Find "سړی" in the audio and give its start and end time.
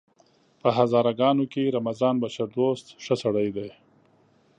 3.23-3.49